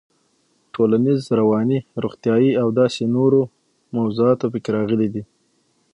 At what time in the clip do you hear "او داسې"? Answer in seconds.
2.61-3.01